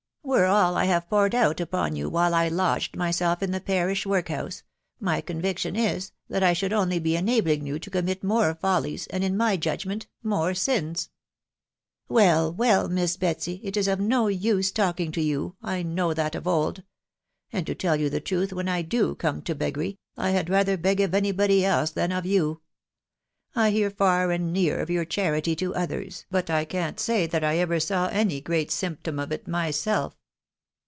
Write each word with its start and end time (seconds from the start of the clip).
Were 0.31 0.45
all 0.45 0.77
I 0.77 0.85
have 0.85 1.09
poured 1.09 1.33
out 1.33 1.59
upon 1.59 1.95
you, 1.95 2.07
while 2.07 2.35
I 2.35 2.47
lodged5 2.47 2.95
myself 2.95 3.41
in 3.43 3.49
the 3.51 3.59
parish 3.59 4.05
workhouse, 4.05 4.61
my 4.99 5.19
conviction 5.19 5.75
is, 5.75 6.11
that 6.29 6.43
I 6.43 6.53
should1 6.53 6.71
only 6.73 6.99
be 6.99 7.15
enabling 7.17 7.65
you 7.65 7.79
to 7.79 7.89
commit 7.89 8.23
more 8.23 8.53
follies, 8.53 9.07
and, 9.07 9.23
in 9.23 9.35
my 9.35 9.57
judgment, 9.57 10.07
more 10.23 10.53
sins."" 10.53 11.09
Well, 12.17 12.53
well, 12.53 12.87
Miss 12.87 13.17
Betsy, 13.17 13.59
it 13.63 13.75
is 13.75 13.87
of 13.89 13.99
no 13.99 14.27
use 14.27 14.71
talking 14.71 15.11
to 15.13 15.21
you— 15.21 15.55
I 15.61 15.81
know 15.81 16.13
that 16.13 16.35
of 16.35 16.47
old; 16.47 16.83
and 17.51 17.65
to 17.65 17.73
tell 17.75 17.95
you 17.95 18.09
the 18.09 18.21
truth, 18.21 18.53
when 18.53 18.69
I 18.69 18.83
do 18.83 19.15
come 19.15 19.41
to 19.41 19.55
beggary, 19.55 19.97
1 20.15 20.31
had 20.33 20.49
rather 20.51 20.77
beg 20.77 21.01
of 21.01 21.15
any 21.15 21.31
body 21.33 21.65
else 21.65 21.89
than 21.89 22.11
of 22.13 22.27
you. 22.27 22.61
I 23.53 23.71
hear 23.71 23.89
far 23.89 24.31
and 24.31 24.53
near 24.53 24.79
of 24.79 24.89
your 24.89 25.03
charity 25.03 25.57
to 25.57 25.75
others, 25.75 26.23
but 26.31 26.49
I 26.49 26.63
can't 26.63 26.97
say 26.97 27.27
that 27.27 27.43
I 27.43 27.57
ever 27.57 27.81
saw 27.81 28.07
any 28.07 28.39
great 28.39 28.71
symptom 28.71 29.19
of 29.19 29.33
it 29.33 29.45
myself." 29.45 30.15